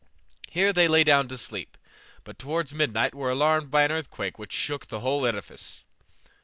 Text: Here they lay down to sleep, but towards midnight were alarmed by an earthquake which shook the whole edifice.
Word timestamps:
Here 0.49 0.73
they 0.73 0.87
lay 0.87 1.03
down 1.03 1.27
to 1.27 1.37
sleep, 1.37 1.77
but 2.23 2.39
towards 2.39 2.73
midnight 2.73 3.13
were 3.13 3.29
alarmed 3.29 3.69
by 3.69 3.83
an 3.83 3.91
earthquake 3.91 4.39
which 4.39 4.51
shook 4.51 4.87
the 4.87 5.01
whole 5.01 5.27
edifice. 5.27 5.83